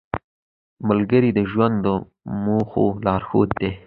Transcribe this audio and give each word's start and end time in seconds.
ملګری 0.87 1.29
د 1.37 1.39
ژوند 1.51 1.75
د 1.85 1.87
موخو 2.45 2.85
لارښود 3.05 3.49
دی 3.59 3.71